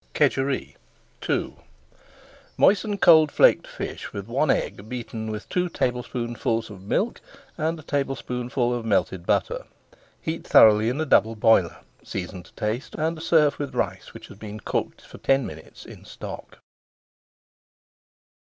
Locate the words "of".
6.71-6.81, 8.73-8.83